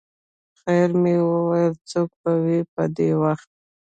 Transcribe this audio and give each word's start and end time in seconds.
خیر 0.59 0.89
مې 1.01 1.15
وویل 1.29 1.73
څوک 1.89 2.09
به 2.21 2.31
وي 2.43 2.59
په 2.73 2.83
دې 2.95 3.09
وخت. 3.21 3.49